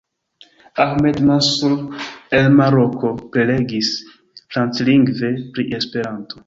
[0.85, 1.75] Ahmed Mansur
[2.39, 3.95] el Maroko prelegis
[4.43, 6.39] franclingve pri Esperanto.